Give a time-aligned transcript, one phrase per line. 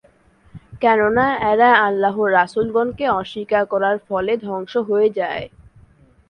[0.81, 5.45] কেননা এরা আল্লাহর রাসূলগণকে অস্বীকার করার ফলে ধ্বংস হয়ে যায়।